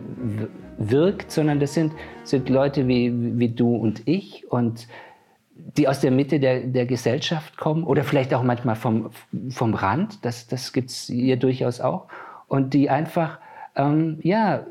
wirkt, 0.79 1.31
sondern 1.31 1.61
das 1.61 1.75
sind, 1.75 1.93
sind 2.25 2.49
Leute 2.49 2.89
wie, 2.89 3.39
wie 3.39 3.49
du 3.49 3.77
und 3.77 4.07
ich 4.07 4.51
und 4.51 4.89
die 5.55 5.87
aus 5.87 6.01
der 6.01 6.11
Mitte 6.11 6.41
der, 6.41 6.61
der 6.61 6.87
Gesellschaft 6.87 7.57
kommen 7.57 7.85
oder 7.85 8.03
vielleicht 8.03 8.35
auch 8.35 8.43
manchmal 8.43 8.77
vom, 8.77 9.11
vom 9.51 9.75
Rand, 9.75 10.25
das, 10.25 10.47
das 10.47 10.73
gibt 10.73 10.91
es 10.91 11.07
hier 11.07 11.37
durchaus 11.37 11.81
auch, 11.81 12.07
und 12.49 12.75
die 12.75 12.91
einfach 12.91 13.39
ähm, 13.77 14.19
ja, 14.23 14.67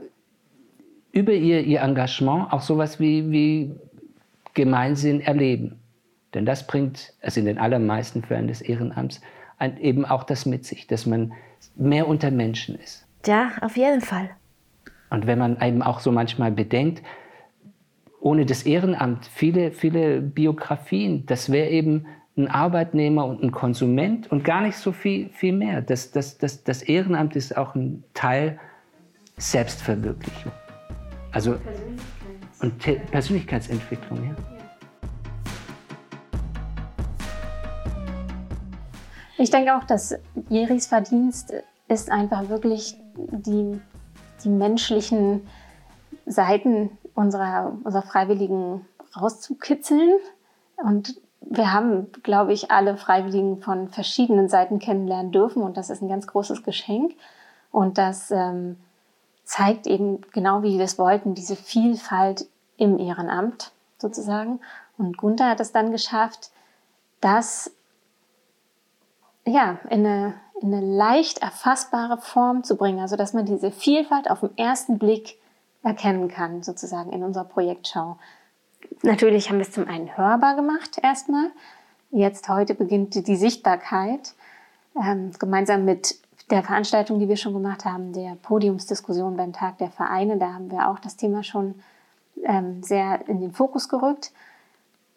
über 1.13 1.32
ihr, 1.32 1.62
ihr 1.62 1.79
Engagement 1.82 2.51
auch 2.51 2.62
sowas 2.62 3.00
wie, 3.00 3.32
wie 3.32 3.72
Gemeinsinn 4.53 5.22
erleben. 5.22 5.79
Denn 6.34 6.46
das 6.46 6.67
bringt, 6.67 7.13
also 7.22 7.39
in 7.39 7.46
den 7.46 7.60
allermeisten 7.60 8.24
Fällen 8.24 8.48
des 8.48 8.62
Ehrenamts, 8.62 9.22
eben 9.79 10.03
auch 10.03 10.24
das 10.24 10.46
mit 10.46 10.65
sich, 10.65 10.88
dass 10.88 11.05
man 11.05 11.32
mehr 11.75 12.08
unter 12.08 12.32
Menschen 12.32 12.75
ist. 12.75 13.08
Ja, 13.25 13.51
auf 13.62 13.77
jeden 13.77 14.01
Fall. 14.01 14.32
Und 15.10 15.27
wenn 15.27 15.39
man 15.39 15.62
eben 15.62 15.82
auch 15.84 16.00
so 16.00 16.12
manchmal 16.12 16.51
bedenkt, 16.51 17.03
ohne 18.20 18.46
das 18.46 18.63
Ehrenamt, 18.63 19.25
viele, 19.27 19.72
viele 19.72 20.22
Biografien, 20.22 21.25
das 21.27 21.51
wäre 21.51 21.70
eben 21.70 22.08
ein 22.36 22.48
Arbeitnehmer 22.48 23.25
und 23.25 23.43
ein 23.43 23.51
Konsument 23.51 24.32
und 24.32 24.43
gar 24.43 24.62
nicht 24.62 24.77
so 24.77 24.91
viel, 24.91 25.29
viel 25.29 25.53
mehr. 25.53 25.82
Das, 25.82 26.12
das, 26.12 26.39
das, 26.39 26.63
das 26.63 26.82
Ehrenamt 26.82 27.36
ist 27.36 27.55
auch 27.55 27.75
ein 27.75 28.03
Teil 28.15 28.60
Selbstverwirklichung. 29.38 30.51
Also 31.33 31.57
und 32.61 32.79
Persönlichkeitsentwicklung, 33.11 34.23
ja. 34.23 34.35
Ich 39.37 39.49
denke 39.49 39.75
auch, 39.75 39.83
dass 39.83 40.15
Jeris 40.47 40.87
Verdienst 40.87 41.53
ist 41.89 42.09
einfach 42.09 42.47
wirklich 42.47 42.95
die 43.15 43.81
die 44.43 44.49
menschlichen 44.49 45.47
Seiten 46.25 46.97
unserer, 47.15 47.73
unserer 47.83 48.03
Freiwilligen 48.03 48.85
rauszukitzeln. 49.19 50.17
Und 50.77 51.19
wir 51.41 51.73
haben, 51.73 52.11
glaube 52.23 52.53
ich, 52.53 52.71
alle 52.71 52.97
Freiwilligen 52.97 53.61
von 53.61 53.89
verschiedenen 53.89 54.49
Seiten 54.49 54.79
kennenlernen 54.79 55.31
dürfen 55.31 55.61
und 55.61 55.77
das 55.77 55.89
ist 55.89 56.01
ein 56.01 56.09
ganz 56.09 56.27
großes 56.27 56.63
Geschenk. 56.63 57.13
Und 57.71 57.97
das 57.97 58.31
ähm, 58.31 58.77
zeigt 59.43 59.88
eben 59.88 60.21
genau 60.31 60.63
wie 60.63 60.77
wir 60.77 60.85
es 60.85 60.97
wollten, 60.97 61.35
diese 61.35 61.55
Vielfalt 61.55 62.47
im 62.77 62.97
Ehrenamt 62.97 63.71
sozusagen. 63.97 64.59
Und 64.97 65.17
Gunther 65.17 65.50
hat 65.50 65.59
es 65.59 65.71
dann 65.71 65.91
geschafft, 65.91 66.51
das 67.21 67.71
ja, 69.45 69.79
in 69.89 70.05
eine 70.05 70.33
in 70.63 70.73
eine 70.73 70.85
leicht 70.85 71.39
erfassbare 71.39 72.17
Form 72.17 72.63
zu 72.63 72.77
bringen, 72.77 73.00
also 73.00 73.17
dass 73.17 73.33
man 73.33 73.45
diese 73.45 73.69
Vielfalt 73.69 74.29
auf 74.31 74.39
den 74.39 74.57
ersten 74.57 74.97
Blick 74.97 75.38
erkennen 75.83 76.29
kann, 76.29 76.63
sozusagen 76.63 77.12
in 77.12 77.21
unserer 77.21 77.43
Projektschau. 77.43 78.17
Natürlich 79.01 79.50
haben 79.50 79.57
wir 79.57 79.65
es 79.65 79.73
zum 79.73 79.88
einen 79.88 80.15
hörbar 80.15 80.55
gemacht 80.55 81.00
erstmal. 81.01 81.51
Jetzt 82.12 82.47
heute 82.47 82.75
beginnt 82.75 83.27
die 83.27 83.35
Sichtbarkeit 83.35 84.33
ähm, 84.95 85.31
gemeinsam 85.38 85.83
mit 85.83 86.15
der 86.53 86.62
Veranstaltung, 86.62 87.17
die 87.17 87.27
wir 87.27 87.36
schon 87.36 87.53
gemacht 87.53 87.83
haben, 87.83 88.13
der 88.13 88.36
Podiumsdiskussion 88.36 89.36
beim 89.36 89.53
Tag 89.53 89.79
der 89.79 89.89
Vereine. 89.89 90.38
Da 90.38 90.53
haben 90.53 90.69
wir 90.69 90.88
auch 90.88 91.00
das 91.00 91.17
Thema 91.17 91.41
schon 91.41 91.81
ähm, 92.43 92.83
sehr 92.83 93.27
in 93.27 93.41
den 93.41 93.53
Fokus 93.53 93.89
gerückt. 93.89 94.31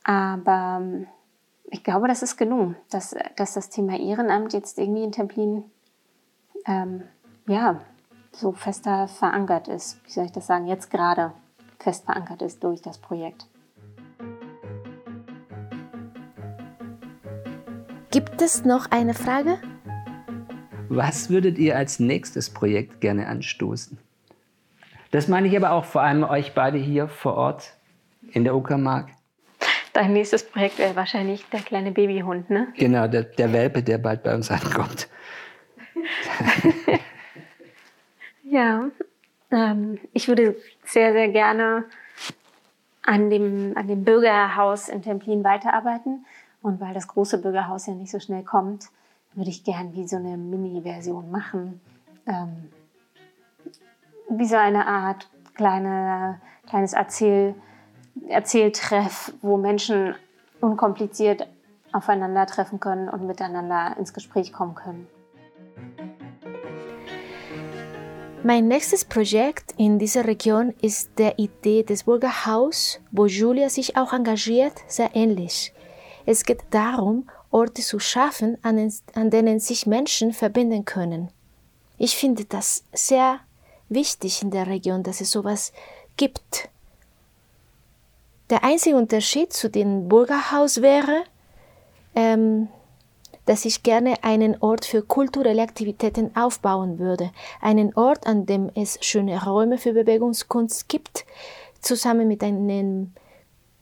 Aber 0.03 0.79
ähm, 0.81 1.07
ich 1.67 1.85
glaube, 1.85 2.09
das 2.09 2.23
ist 2.23 2.39
gelungen, 2.39 2.75
dass, 2.89 3.15
dass 3.37 3.53
das 3.53 3.69
Thema 3.69 3.99
Ehrenamt 3.99 4.55
jetzt 4.55 4.79
irgendwie 4.79 5.05
in 5.05 5.13
Templin 5.13 5.65
ähm, 6.65 7.03
ja, 7.47 7.81
so 8.33 8.53
fester 8.53 9.07
verankert 9.07 9.69
ist. 9.69 10.03
Wie 10.07 10.13
soll 10.13 10.25
ich 10.25 10.33
das 10.33 10.47
sagen? 10.47 10.67
Jetzt 10.67 10.91
gerade 10.91 11.35
fest 11.79 12.07
verankert 12.07 12.41
ist 12.41 12.65
durch 12.65 12.81
das 12.81 12.97
Projekt. 12.97 13.47
Gibt 18.11 18.41
es 18.41 18.65
noch 18.65 18.91
eine 18.91 19.13
Frage? 19.13 19.59
Was 20.89 21.31
würdet 21.31 21.59
ihr 21.59 21.77
als 21.77 21.99
nächstes 21.99 22.51
Projekt 22.51 23.01
gerne 23.01 23.27
anstoßen? 23.27 23.99
Das 25.11 25.29
meine 25.29 25.49
ich 25.49 25.57
aber 25.57 25.73
auch 25.73 25.85
vor 25.85 26.03
allem 26.03 26.25
euch 26.25 26.55
beide 26.55 26.79
hier 26.79 27.09
vor 27.09 27.35
Ort 27.35 27.75
in 28.33 28.45
der 28.45 28.55
Uckermark. 28.55 29.09
Dein 29.93 30.13
nächstes 30.13 30.45
Projekt 30.45 30.79
wäre 30.79 30.95
wahrscheinlich 30.95 31.45
der 31.51 31.61
kleine 31.61 31.91
Babyhund, 31.91 32.51
ne? 32.51 32.69
Genau, 32.77 33.09
der, 33.09 33.23
der 33.23 33.53
Welpe, 33.53 33.83
der 33.83 33.99
bald 33.99 34.23
bei 34.23 34.35
uns 34.35 34.51
ankommt. 34.51 35.09
ja, 38.45 38.91
ähm, 39.51 39.99
ich 40.13 40.29
würde 40.29 40.57
sehr, 40.85 41.13
sehr 41.13 41.29
gerne 41.29 41.85
an 43.03 43.31
dem, 43.31 43.73
an 43.77 43.89
dem 43.89 44.05
Bürgerhaus 44.05 44.89
in 44.89 45.01
Templin 45.01 45.43
weiterarbeiten. 45.45 46.27
Und 46.61 46.81
weil 46.81 46.93
das 46.93 47.09
große 47.09 47.39
Bürgerhaus 47.39 47.87
ja 47.87 47.95
nicht 47.95 48.11
so 48.11 48.19
schnell 48.19 48.43
kommt, 48.43 48.89
würde 49.37 49.51
ich 49.51 49.63
gern 49.63 49.95
wie 49.95 50.09
so 50.09 50.17
eine 50.17 50.37
Mini-Version 50.37 51.31
machen. 51.31 51.81
Ähm, 52.27 52.71
wie 54.29 54.47
so 54.47 54.57
eine 54.57 54.87
Art 54.87 55.29
kleine, 55.55 56.41
kleines 56.67 56.95
Erzähl- 56.95 57.55
Erzähltreff, 58.29 59.33
wo 59.43 59.57
Menschen 59.57 60.15
unkompliziert 60.61 61.47
aufeinandertreffen 61.93 62.81
können 62.81 63.09
und 63.09 63.27
miteinander 63.27 63.97
ins 63.99 64.13
Gespräch 64.13 64.53
kommen 64.53 64.75
können. 64.75 65.07
Mein 68.43 68.69
nächstes 68.69 69.05
Projekt 69.05 69.75
in 69.77 69.99
dieser 69.99 70.27
Region 70.27 70.73
ist 70.81 71.19
der 71.19 71.39
Idee 71.39 71.83
des 71.83 72.05
Bürgerhaus, 72.05 73.01
wo 73.11 73.27
Julia 73.27 73.69
sich 73.69 73.97
auch 73.97 74.13
engagiert, 74.13 74.75
sehr 74.87 75.11
ähnlich. 75.15 75.75
Es 76.27 76.45
geht 76.45 76.65
darum, 76.71 77.29
Orte 77.57 77.81
zu 77.81 77.99
schaffen, 77.99 78.59
an, 78.63 78.93
an 79.15 79.31
denen 79.31 79.61
sich 79.61 79.87
Menschen 79.87 80.35
verbinden 80.35 80.85
können. 80.85 81.31
Ich 81.97 82.15
finde 82.15 82.45
das 82.45 82.85
sehr 82.93 83.41
wichtig 83.89 84.43
in 84.43 84.51
der 84.51 84.67
Region, 84.67 85.03
dass 85.03 85.23
es 85.23 85.31
sowas 85.31 85.73
gibt. 86.19 86.69
Der 88.51 88.63
einzige 88.63 88.97
Unterschied 88.97 89.55
zu 89.55 89.71
dem 89.71 90.07
Bürgerhaus 90.07 90.83
wäre, 90.83 91.25
ähm, 92.15 92.69
dass 93.47 93.65
ich 93.65 93.83
gerne 93.83 94.23
einen 94.23 94.61
Ort 94.61 94.85
für 94.85 95.01
kulturelle 95.03 95.63
Aktivitäten 95.63 96.37
aufbauen 96.37 96.99
würde. 96.99 97.31
Einen 97.63 97.95
Ort, 97.95 98.27
an 98.27 98.45
dem 98.45 98.71
es 98.75 98.99
schöne 99.01 99.43
Räume 99.43 99.79
für 99.79 99.95
Bewegungskunst 99.95 100.89
gibt, 100.89 101.25
zusammen 101.81 102.29
mit 102.29 102.43
einem 102.43 103.13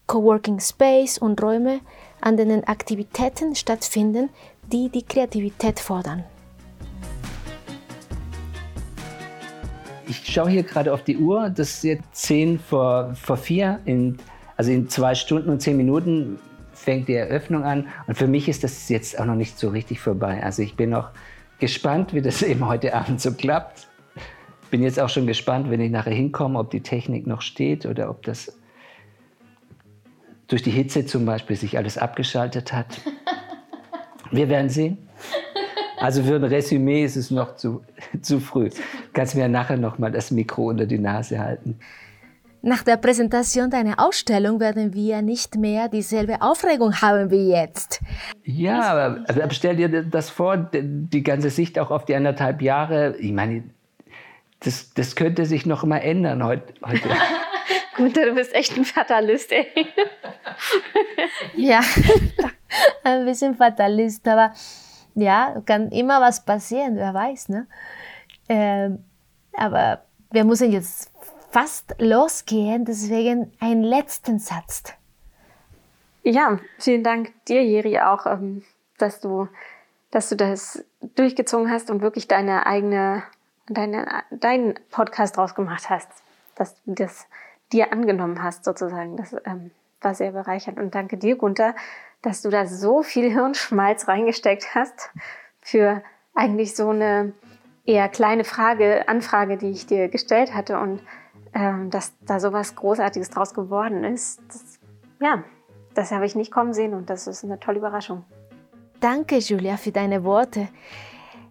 Coworking 0.06 0.60
Space 0.60 1.18
und 1.18 1.42
Räume, 1.42 1.80
an 2.24 2.38
denen 2.38 2.64
Aktivitäten 2.64 3.54
stattfinden, 3.54 4.30
die 4.72 4.88
die 4.88 5.02
Kreativität 5.02 5.78
fordern. 5.78 6.24
Ich 10.08 10.24
schaue 10.24 10.50
hier 10.50 10.62
gerade 10.62 10.92
auf 10.92 11.04
die 11.04 11.18
Uhr, 11.18 11.50
das 11.50 11.74
ist 11.74 11.84
jetzt 11.84 12.16
10 12.16 12.58
vor, 12.58 13.14
vor 13.14 13.36
4, 13.36 13.80
in, 13.84 14.16
also 14.56 14.70
in 14.70 14.88
zwei 14.88 15.14
Stunden 15.14 15.50
und 15.50 15.60
zehn 15.60 15.76
Minuten 15.76 16.38
fängt 16.72 17.08
die 17.08 17.14
Eröffnung 17.14 17.64
an 17.64 17.88
und 18.06 18.16
für 18.16 18.26
mich 18.26 18.48
ist 18.48 18.64
das 18.64 18.88
jetzt 18.88 19.18
auch 19.18 19.26
noch 19.26 19.34
nicht 19.34 19.58
so 19.58 19.68
richtig 19.68 20.00
vorbei. 20.00 20.42
Also 20.42 20.62
ich 20.62 20.76
bin 20.76 20.90
noch 20.90 21.10
gespannt, 21.58 22.14
wie 22.14 22.22
das 22.22 22.42
eben 22.42 22.66
heute 22.66 22.94
Abend 22.94 23.20
so 23.20 23.32
klappt. 23.32 23.86
Bin 24.70 24.82
jetzt 24.82 24.98
auch 24.98 25.10
schon 25.10 25.26
gespannt, 25.26 25.70
wenn 25.70 25.80
ich 25.80 25.90
nachher 25.90 26.14
hinkomme, 26.14 26.58
ob 26.58 26.70
die 26.70 26.80
Technik 26.80 27.26
noch 27.26 27.42
steht 27.42 27.84
oder 27.86 28.08
ob 28.08 28.22
das 28.22 28.58
durch 30.54 30.62
die 30.62 30.70
Hitze 30.70 31.04
zum 31.04 31.26
Beispiel 31.26 31.56
sich 31.56 31.76
alles 31.76 31.98
abgeschaltet 31.98 32.72
hat. 32.72 33.00
Wir 34.30 34.48
werden 34.48 34.68
sehen. 34.68 34.98
Also 35.98 36.22
für 36.22 36.36
ein 36.36 36.44
Resümee 36.44 37.04
ist 37.04 37.16
es 37.16 37.32
noch 37.32 37.56
zu, 37.56 37.82
zu 38.22 38.38
früh. 38.38 38.70
Kannst 39.14 39.34
mir 39.34 39.40
ja 39.40 39.48
nachher 39.48 39.76
noch 39.76 39.98
mal 39.98 40.12
das 40.12 40.30
Mikro 40.30 40.68
unter 40.68 40.86
die 40.86 41.00
Nase 41.00 41.40
halten. 41.40 41.80
Nach 42.62 42.84
der 42.84 42.98
Präsentation 42.98 43.68
deiner 43.68 43.98
Ausstellung 43.98 44.60
werden 44.60 44.94
wir 44.94 45.22
nicht 45.22 45.56
mehr 45.56 45.88
dieselbe 45.88 46.40
Aufregung 46.40 47.02
haben 47.02 47.32
wie 47.32 47.50
jetzt. 47.50 48.00
Ja, 48.44 48.80
aber, 48.82 49.24
aber 49.26 49.50
stell 49.50 49.74
dir 49.74 50.04
das 50.04 50.30
vor, 50.30 50.70
die 50.72 51.22
ganze 51.24 51.50
Sicht 51.50 51.80
auch 51.80 51.90
auf 51.90 52.04
die 52.04 52.14
anderthalb 52.14 52.62
Jahre. 52.62 53.16
Ich 53.16 53.32
meine, 53.32 53.64
das, 54.60 54.94
das 54.94 55.16
könnte 55.16 55.46
sich 55.46 55.66
noch 55.66 55.82
immer 55.82 56.00
ändern 56.00 56.44
heute. 56.44 56.74
heute. 56.86 57.08
Gunther, 57.96 58.26
du 58.26 58.34
bist 58.34 58.54
echt 58.54 58.76
ein 58.76 58.84
Fatalist, 58.84 59.52
ey. 59.52 59.66
ja, 61.54 61.80
ein 63.04 63.24
bisschen 63.24 63.56
Fatalist, 63.56 64.26
aber 64.26 64.52
ja, 65.14 65.62
kann 65.64 65.90
immer 65.90 66.20
was 66.20 66.44
passieren, 66.44 66.96
wer 66.96 67.14
weiß, 67.14 67.48
ne? 67.48 67.66
Ähm, 68.48 69.04
aber 69.52 70.04
wir 70.30 70.44
müssen 70.44 70.72
jetzt 70.72 71.12
fast 71.50 71.94
losgehen, 71.98 72.84
deswegen 72.84 73.52
einen 73.60 73.84
letzten 73.84 74.38
Satz. 74.38 74.82
Ja, 76.24 76.58
vielen 76.78 77.04
Dank 77.04 77.32
dir, 77.46 77.62
Jeri, 77.62 78.00
auch, 78.00 78.26
ähm, 78.26 78.64
dass 78.98 79.20
du, 79.20 79.48
dass 80.10 80.30
du 80.30 80.36
das 80.36 80.84
durchgezogen 81.14 81.70
hast 81.70 81.90
und 81.90 82.02
wirklich 82.02 82.26
deine 82.26 82.66
eigene, 82.66 83.22
deine, 83.68 84.24
deinen 84.30 84.74
Podcast 84.90 85.36
draus 85.36 85.54
gemacht 85.54 85.90
hast, 85.90 86.08
dass 86.56 86.74
du 86.82 86.94
das 86.94 87.26
dir 87.72 87.92
angenommen 87.92 88.42
hast, 88.42 88.64
sozusagen. 88.64 89.16
Das 89.16 89.34
ähm, 89.44 89.70
war 90.00 90.14
sehr 90.14 90.32
bereichernd. 90.32 90.78
Und 90.78 90.94
danke 90.94 91.16
dir, 91.16 91.36
Gunther, 91.36 91.74
dass 92.22 92.42
du 92.42 92.50
da 92.50 92.66
so 92.66 93.02
viel 93.02 93.30
Hirnschmalz 93.30 94.08
reingesteckt 94.08 94.74
hast 94.74 95.10
für 95.60 96.02
eigentlich 96.34 96.74
so 96.74 96.90
eine 96.90 97.32
eher 97.84 98.08
kleine 98.08 98.44
Frage, 98.44 99.08
Anfrage, 99.08 99.56
die 99.56 99.70
ich 99.70 99.86
dir 99.86 100.08
gestellt 100.08 100.54
hatte 100.54 100.78
und 100.78 101.00
ähm, 101.54 101.90
dass 101.90 102.12
da 102.20 102.40
so 102.40 102.52
was 102.52 102.74
Großartiges 102.74 103.30
draus 103.30 103.54
geworden 103.54 104.04
ist, 104.04 104.40
das, 104.48 104.80
ja, 105.20 105.44
das 105.94 106.10
habe 106.10 106.26
ich 106.26 106.34
nicht 106.34 106.50
kommen 106.50 106.72
sehen 106.72 106.94
und 106.94 107.10
das 107.10 107.26
ist 107.26 107.44
eine 107.44 107.60
tolle 107.60 107.78
Überraschung. 107.78 108.24
Danke, 109.00 109.36
Julia, 109.36 109.76
für 109.76 109.92
deine 109.92 110.24
Worte. 110.24 110.68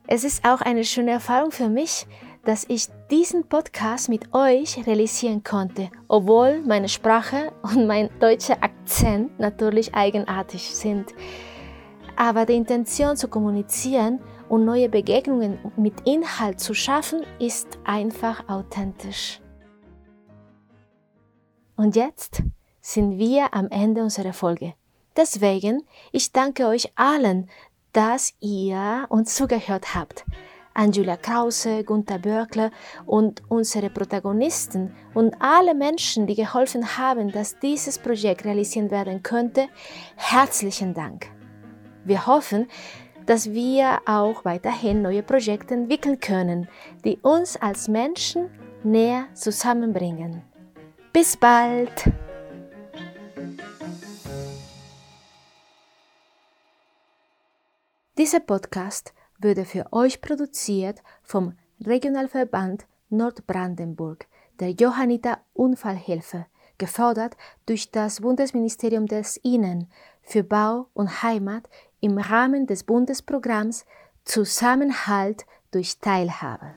Es 0.07 0.23
ist 0.23 0.45
auch 0.45 0.61
eine 0.61 0.83
schöne 0.83 1.11
Erfahrung 1.11 1.51
für 1.51 1.69
mich, 1.69 2.07
dass 2.43 2.65
ich 2.67 2.87
diesen 3.09 3.47
Podcast 3.47 4.09
mit 4.09 4.33
euch 4.33 4.85
realisieren 4.85 5.43
konnte, 5.43 5.89
obwohl 6.07 6.61
meine 6.61 6.89
Sprache 6.89 7.53
und 7.63 7.87
mein 7.87 8.09
deutscher 8.19 8.61
Akzent 8.61 9.39
natürlich 9.39 9.95
eigenartig 9.95 10.75
sind. 10.75 11.13
Aber 12.15 12.45
die 12.45 12.55
Intention 12.55 13.15
zu 13.15 13.27
kommunizieren 13.27 14.19
und 14.49 14.65
neue 14.65 14.89
Begegnungen 14.89 15.57
mit 15.77 16.01
Inhalt 16.01 16.59
zu 16.59 16.73
schaffen, 16.73 17.21
ist 17.39 17.79
einfach 17.85 18.47
authentisch. 18.49 19.41
Und 21.75 21.95
jetzt 21.95 22.43
sind 22.81 23.17
wir 23.17 23.53
am 23.53 23.69
Ende 23.69 24.03
unserer 24.03 24.33
Folge. 24.33 24.73
Deswegen, 25.15 25.83
ich 26.11 26.31
danke 26.31 26.67
euch 26.67 26.91
allen, 26.95 27.49
dass 27.93 28.33
ihr 28.41 29.05
uns 29.09 29.35
zugehört 29.35 29.95
habt. 29.95 30.25
An 30.75 30.91
Julia 30.91 31.17
Krause, 31.17 31.83
Gunther 31.83 32.19
Börkler 32.19 32.71
und 33.05 33.43
unsere 33.49 33.89
Protagonisten 33.89 34.95
und 35.13 35.35
alle 35.39 35.75
Menschen, 35.75 36.25
die 36.25 36.35
geholfen 36.35 36.97
haben, 36.97 37.31
dass 37.31 37.59
dieses 37.59 37.99
Projekt 37.99 38.45
realisiert 38.45 38.89
werden 38.89 39.21
könnte, 39.21 39.67
herzlichen 40.15 40.93
Dank. 40.93 41.27
Wir 42.05 42.25
hoffen, 42.25 42.67
dass 43.25 43.51
wir 43.51 43.99
auch 44.05 44.43
weiterhin 44.45 45.01
neue 45.01 45.23
Projekte 45.23 45.75
entwickeln 45.75 46.19
können, 46.19 46.67
die 47.05 47.17
uns 47.21 47.55
als 47.55 47.87
Menschen 47.87 48.49
näher 48.83 49.27
zusammenbringen. 49.33 50.41
Bis 51.13 51.37
bald! 51.37 52.11
Dieser 58.17 58.41
Podcast 58.41 59.13
wurde 59.39 59.65
für 59.65 59.91
euch 59.91 60.21
produziert 60.21 61.01
vom 61.21 61.53
Regionalverband 61.85 62.85
Nordbrandenburg, 63.09 64.25
der 64.59 64.71
Johanniter 64.71 65.39
Unfallhilfe, 65.53 66.45
gefördert 66.77 67.35
durch 67.65 67.91
das 67.91 68.21
Bundesministerium 68.21 69.05
des 69.05 69.37
Innen 69.37 69.89
für 70.21 70.43
Bau 70.43 70.87
und 70.93 71.23
Heimat 71.23 71.69
im 71.99 72.17
Rahmen 72.17 72.67
des 72.67 72.83
Bundesprogramms 72.83 73.85
Zusammenhalt 74.25 75.45
durch 75.71 75.99
Teilhabe. 75.99 76.73